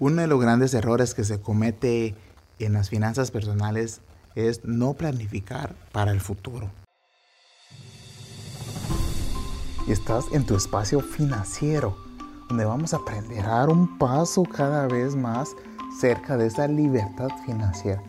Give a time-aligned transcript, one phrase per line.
[0.00, 2.14] Uno de los grandes errores que se comete
[2.60, 4.00] en las finanzas personales
[4.36, 6.70] es no planificar para el futuro.
[9.88, 11.96] Estás en tu espacio financiero,
[12.48, 15.56] donde vamos a aprender a dar un paso cada vez más
[15.98, 18.00] cerca de esa libertad financiera.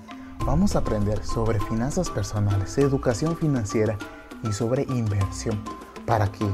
[0.45, 3.97] Vamos a aprender sobre finanzas personales, educación financiera
[4.43, 5.59] y sobre inversión
[6.05, 6.45] para que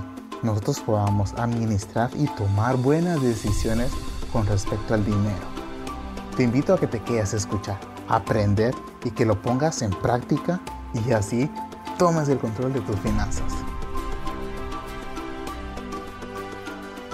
[0.44, 3.92] nosotros podamos administrar y tomar buenas decisiones
[4.36, 5.48] con respecto al dinero.
[6.36, 7.80] Te invito a que te quedes a escuchar,
[8.10, 10.60] aprender y que lo pongas en práctica
[11.08, 11.50] y así
[11.98, 13.54] tomes el control de tus finanzas.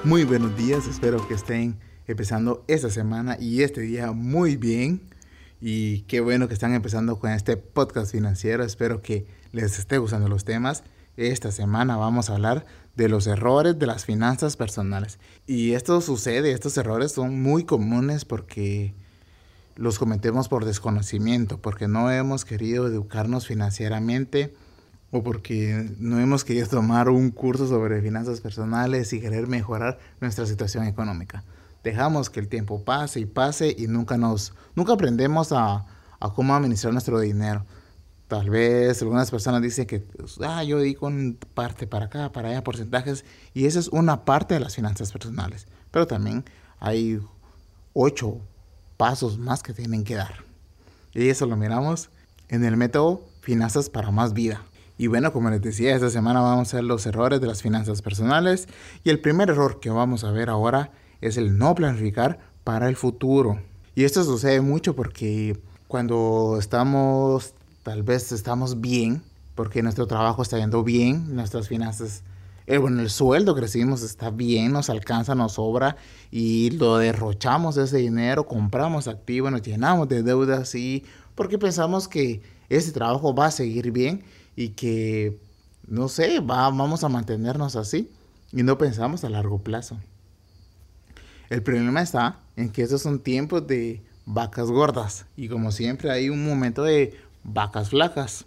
[0.03, 1.77] Muy buenos días, espero que estén
[2.07, 5.03] empezando esta semana y este día muy bien.
[5.61, 8.63] Y qué bueno que están empezando con este podcast financiero.
[8.63, 10.83] Espero que les esté gustando los temas.
[11.29, 15.19] Esta semana vamos a hablar de los errores de las finanzas personales.
[15.45, 18.95] Y esto sucede, estos errores son muy comunes porque
[19.75, 24.55] los cometemos por desconocimiento, porque no hemos querido educarnos financieramente
[25.11, 30.47] o porque no hemos querido tomar un curso sobre finanzas personales y querer mejorar nuestra
[30.47, 31.43] situación económica.
[31.83, 35.85] Dejamos que el tiempo pase y pase y nunca nos nunca aprendemos a,
[36.19, 37.63] a cómo administrar nuestro dinero.
[38.31, 40.05] Tal vez algunas personas dicen que
[40.41, 44.53] ah, yo di con parte para acá, para allá, porcentajes, y esa es una parte
[44.53, 45.67] de las finanzas personales.
[45.91, 46.45] Pero también
[46.79, 47.19] hay
[47.91, 48.37] ocho
[48.95, 50.45] pasos más que tienen que dar.
[51.13, 52.09] Y eso lo miramos
[52.47, 54.63] en el método Finanzas para Más Vida.
[54.97, 58.01] Y bueno, como les decía, esta semana vamos a ver los errores de las finanzas
[58.01, 58.69] personales.
[59.03, 62.95] Y el primer error que vamos a ver ahora es el no planificar para el
[62.95, 63.59] futuro.
[63.93, 69.23] Y esto sucede mucho porque cuando estamos tal vez estamos bien,
[69.55, 72.23] porque nuestro trabajo está yendo bien, nuestras finanzas,
[72.67, 75.97] eh, bueno, el sueldo que recibimos está bien, nos alcanza, nos sobra
[76.29, 81.03] y lo derrochamos ese dinero, compramos activos, nos llenamos de deudas y
[81.35, 84.23] porque pensamos que ese trabajo va a seguir bien
[84.55, 85.39] y que,
[85.87, 88.09] no sé, va, vamos a mantenernos así
[88.51, 89.97] y no pensamos a largo plazo.
[91.49, 96.29] El problema está en que esos son tiempos de vacas gordas y como siempre hay
[96.29, 97.13] un momento de
[97.43, 98.45] vacas flacas.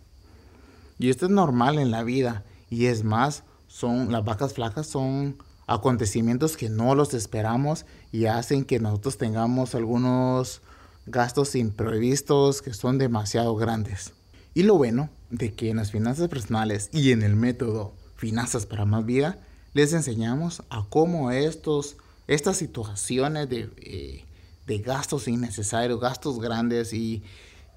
[0.98, 2.44] Y esto es normal en la vida.
[2.70, 8.64] Y es más, son, las vacas flacas son acontecimientos que no los esperamos y hacen
[8.64, 10.60] que nosotros tengamos algunos
[11.06, 14.12] gastos imprevistos que son demasiado grandes.
[14.54, 18.84] Y lo bueno de que en las finanzas personales y en el método Finanzas para
[18.84, 19.38] más vida
[19.74, 21.96] les enseñamos a cómo estos,
[22.28, 24.24] estas situaciones de, eh,
[24.66, 27.24] de gastos innecesarios, gastos grandes y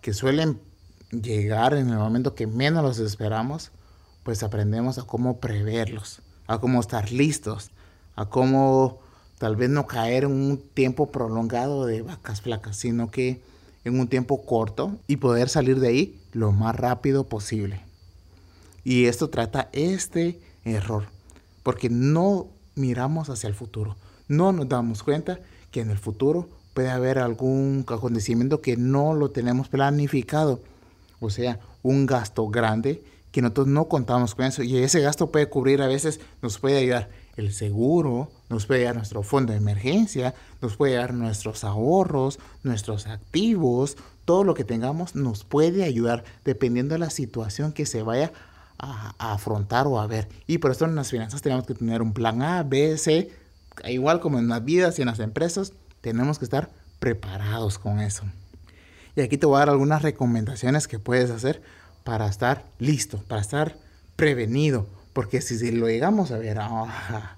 [0.02, 0.62] que suelen
[1.12, 3.72] llegar en el momento que menos los esperamos,
[4.24, 7.72] pues aprendemos a cómo preverlos, a cómo estar listos,
[8.16, 9.00] a cómo
[9.38, 13.42] tal vez no caer en un tiempo prolongado de vacas flacas, sino que
[13.84, 17.82] en un tiempo corto y poder salir de ahí lo más rápido posible.
[18.84, 21.06] Y esto trata este error,
[21.64, 23.96] porque no miramos hacia el futuro,
[24.28, 25.40] no nos damos cuenta
[25.72, 30.62] que en el futuro puede haber algún acontecimiento que no lo tenemos planificado
[31.20, 35.50] o sea, un gasto grande que nosotros no contamos con eso y ese gasto puede
[35.50, 40.34] cubrir a veces, nos puede ayudar el seguro, nos puede ayudar nuestro fondo de emergencia,
[40.62, 46.96] nos puede ayudar nuestros ahorros, nuestros activos, todo lo que tengamos nos puede ayudar dependiendo
[46.96, 48.32] de la situación que se vaya
[48.80, 50.28] a, afrontar o a ver.
[50.48, 53.32] Y por eso en las finanzas tenemos que tener un plan A, B, C,
[53.86, 56.70] igual como en las vidas y en las empresas, tenemos que estar
[57.00, 58.24] preparados con eso.
[59.18, 61.64] Y aquí te voy a dar algunas recomendaciones que puedes hacer
[62.04, 63.76] para estar listo, para estar
[64.16, 64.86] prevenido.
[65.12, 67.36] Porque si lo llegamos a ver a,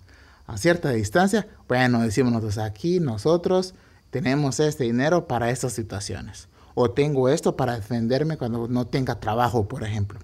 [0.57, 3.75] cierta distancia, bueno, decimos nosotros aquí, nosotros
[4.09, 6.49] tenemos este dinero para estas situaciones.
[6.75, 10.19] O tengo esto para defenderme cuando no tenga trabajo, por ejemplo.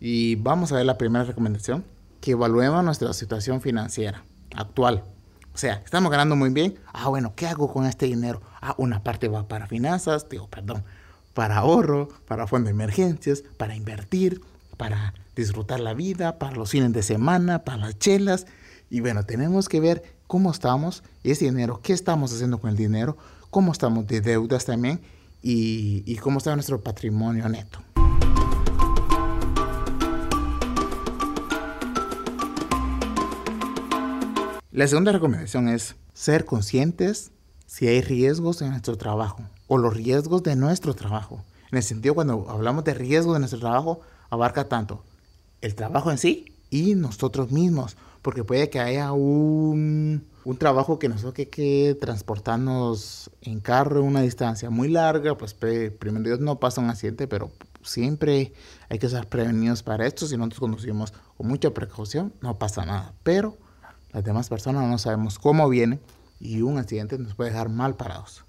[0.00, 1.84] Y vamos a ver la primera recomendación,
[2.22, 4.24] que evaluemos nuestra situación financiera
[4.54, 5.04] actual.
[5.56, 6.74] O sea, estamos ganando muy bien.
[6.92, 8.42] Ah, bueno, ¿qué hago con este dinero?
[8.60, 10.84] Ah, una parte va para finanzas, digo, perdón,
[11.32, 14.42] para ahorro, para fondo de emergencias, para invertir,
[14.76, 18.46] para disfrutar la vida, para los fines de semana, para las chelas.
[18.90, 23.16] Y bueno, tenemos que ver cómo estamos, ese dinero, qué estamos haciendo con el dinero,
[23.48, 25.00] cómo estamos de deudas también
[25.42, 27.80] y, y cómo está nuestro patrimonio neto.
[34.76, 37.32] La segunda recomendación es ser conscientes
[37.64, 41.42] si hay riesgos en nuestro trabajo o los riesgos de nuestro trabajo.
[41.72, 45.02] En el sentido, cuando hablamos de riesgos de nuestro trabajo, abarca tanto
[45.62, 51.08] el trabajo en sí y nosotros mismos, porque puede que haya un, un trabajo que
[51.08, 56.82] nos toque que transportarnos en carro una distancia muy larga, pues primero Dios no pasa
[56.82, 57.50] un accidente, pero
[57.82, 58.52] siempre
[58.90, 60.26] hay que estar prevenidos para esto.
[60.26, 63.14] Si nosotros conducimos con mucha precaución, no pasa nada.
[63.22, 63.56] Pero
[64.16, 66.00] las demás personas no sabemos cómo vienen
[66.40, 68.46] y un accidente nos puede dejar mal parados.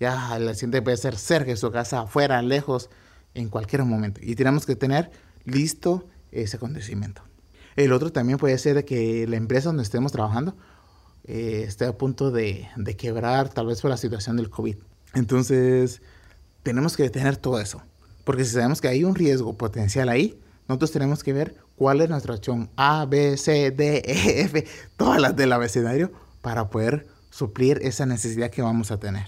[0.00, 2.90] Ya el accidente puede ser cerca de su casa, afuera, lejos,
[3.32, 4.20] en cualquier momento.
[4.24, 5.12] Y tenemos que tener
[5.44, 7.22] listo ese acontecimiento.
[7.76, 10.56] El otro también puede ser que la empresa donde estemos trabajando
[11.22, 14.78] eh, esté a punto de, de quebrar, tal vez por la situación del COVID.
[15.14, 16.02] Entonces,
[16.64, 17.80] tenemos que tener todo eso.
[18.24, 22.10] Porque si sabemos que hay un riesgo potencial ahí, nosotros tenemos que ver cuál es
[22.10, 24.66] nuestra acción A, B, C, D, E, F,
[24.98, 26.12] todas las del abecedario
[26.42, 29.26] para poder suplir esa necesidad que vamos a tener.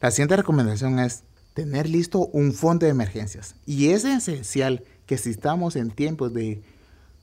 [0.00, 3.56] La siguiente recomendación es tener listo un fondo de emergencias.
[3.66, 6.62] Y es esencial que si estamos en tiempos de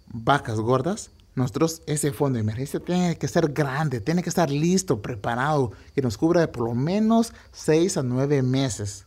[0.07, 5.01] vacas gordas, nosotros ese fondo de emergencia tiene que ser grande, tiene que estar listo,
[5.01, 9.05] preparado, que nos cubra de por lo menos 6 a 9 meses.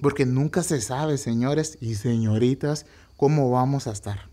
[0.00, 2.86] Porque nunca se sabe, señores y señoritas,
[3.16, 4.30] cómo vamos a estar.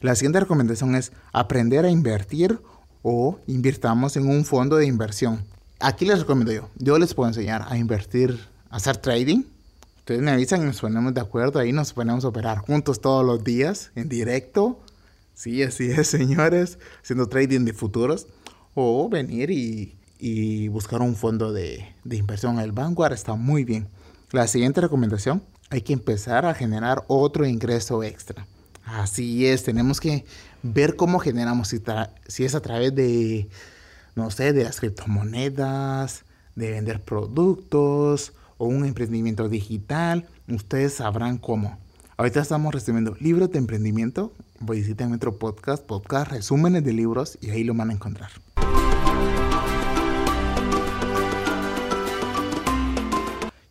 [0.00, 2.60] La siguiente recomendación es aprender a invertir
[3.02, 5.44] o invirtamos en un fondo de inversión.
[5.78, 6.68] Aquí les recomiendo yo.
[6.76, 9.44] Yo les puedo enseñar a invertir, hacer trading.
[9.98, 11.60] Ustedes me avisan y nos ponemos de acuerdo.
[11.60, 14.80] Ahí nos ponemos a operar juntos todos los días en directo.
[15.34, 16.78] Sí, así es, señores.
[17.02, 18.26] Haciendo trading de futuros.
[18.74, 22.58] O venir y, buscar un fondo de, de inversión.
[22.58, 23.88] El Vanguard está muy bien.
[24.32, 25.42] La siguiente recomendación.
[25.70, 28.46] Hay que empezar a generar otro ingreso extra.
[28.84, 30.24] Así es, tenemos que
[30.62, 31.80] ver cómo generamos, si,
[32.26, 33.48] si, es a través de,
[34.16, 36.24] no sé, de las criptomonedas,
[36.56, 41.80] de vender productos o un emprendimiento digital, ustedes sabrán cómo.
[42.16, 47.64] Ahorita estamos recibiendo libros de emprendimiento, visiten nuestro podcast, podcast, resúmenes de libros y ahí
[47.64, 48.30] lo van a encontrar.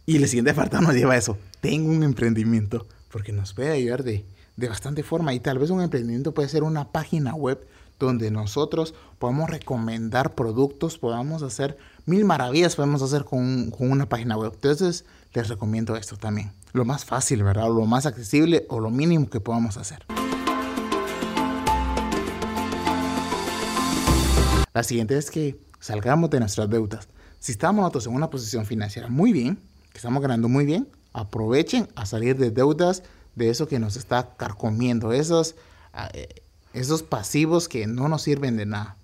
[0.06, 1.38] Y el siguiente apartado nos lleva a eso.
[1.62, 4.26] Tengo un emprendimiento porque nos puede ayudar de
[4.62, 7.66] de bastante forma y tal vez un emprendimiento puede ser una página web
[8.06, 14.52] donde nosotros podamos recomendar productos, podamos hacer mil maravillas, podemos hacer con, una página web.
[14.54, 16.52] Entonces les recomiendo esto también.
[16.74, 17.68] Lo más fácil, ¿verdad?
[17.68, 20.06] Lo más accesible o lo mínimo que podamos hacer.
[24.74, 27.10] La siguiente es que salgamos de nuestras deudas.
[27.40, 29.60] Si estamos nosotros en una posición financiera muy bien,
[29.92, 33.04] que estamos ganando muy bien, aprovechen a salir de deudas
[33.36, 35.56] de eso que nos está carcomiendo, esos,
[35.94, 36.42] ah, eh,
[36.74, 38.96] esos pasivos que no nos sirven de nada.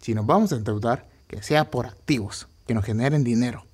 [0.00, 3.64] Si nos vamos a endeudar, que sea por activos, que nos generen dinero.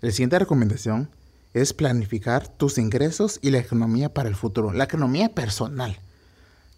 [0.00, 1.08] La siguiente recomendación
[1.52, 4.72] es planificar tus ingresos y la economía para el futuro.
[4.72, 5.98] La economía personal.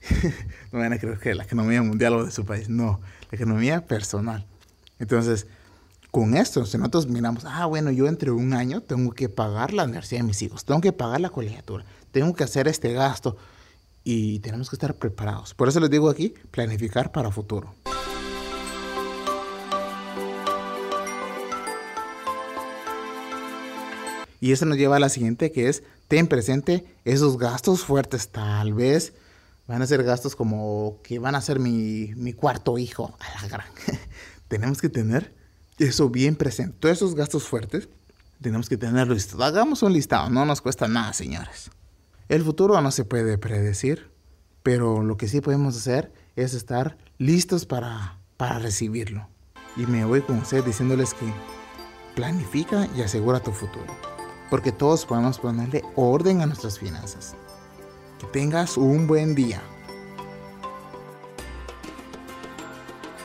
[0.72, 2.68] no van a creer que la economía mundial o de su país.
[2.68, 3.00] No,
[3.30, 4.46] la economía personal.
[4.98, 5.46] Entonces,
[6.18, 9.84] con esto, si nosotros miramos, ah, bueno, yo entre un año tengo que pagar la
[9.84, 13.36] universidad de mis hijos, tengo que pagar la colegiatura, tengo que hacer este gasto
[14.02, 15.54] y tenemos que estar preparados.
[15.54, 17.72] Por eso les digo aquí, planificar para futuro.
[24.40, 28.74] Y eso nos lleva a la siguiente, que es, ten presente esos gastos fuertes, tal
[28.74, 29.12] vez
[29.68, 33.48] van a ser gastos como que van a ser mi, mi cuarto hijo, a la
[33.48, 33.68] gran.
[34.48, 35.37] tenemos que tener
[35.78, 36.76] eso bien presente.
[36.78, 37.88] Todos esos gastos fuertes
[38.40, 39.42] tenemos que tenerlo listo.
[39.42, 41.70] Hagamos un listado, no nos cuesta nada, señores.
[42.28, 44.10] El futuro no se puede predecir,
[44.62, 49.28] pero lo que sí podemos hacer es estar listos para, para recibirlo.
[49.76, 51.32] Y me voy con ustedes diciéndoles que
[52.14, 53.86] planifica y asegura tu futuro.
[54.50, 57.34] Porque todos podemos ponerle orden a nuestras finanzas.
[58.18, 59.62] Que tengas un buen día.